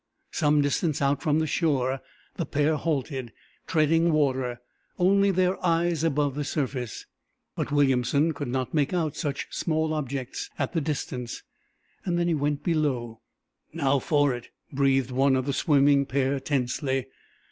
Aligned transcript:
Some 0.31 0.63
distance 0.63 0.99
out 0.99 1.21
from 1.21 1.37
the 1.37 1.45
shore 1.45 2.01
the 2.35 2.45
pair 2.47 2.75
halted, 2.75 3.31
treading 3.67 4.11
water, 4.11 4.59
only 4.97 5.29
their 5.29 5.63
eyes 5.63 6.03
above 6.03 6.33
the 6.33 6.43
surface. 6.43 7.05
But 7.55 7.71
Williamson 7.71 8.33
could 8.33 8.47
not 8.47 8.73
make 8.73 8.95
out 8.95 9.15
such 9.15 9.45
small 9.51 9.93
objects 9.93 10.49
at 10.57 10.73
the 10.73 10.81
distance. 10.81 11.43
Then 12.03 12.27
he 12.27 12.33
went 12.33 12.63
below. 12.63 13.21
"Now, 13.73 13.99
for 13.99 14.33
it," 14.33 14.49
breathed 14.73 15.11
one 15.11 15.35
of 15.35 15.45
the 15.45 15.53
swimming 15.53 16.07
pair, 16.07 16.39
tensely. 16.39 17.05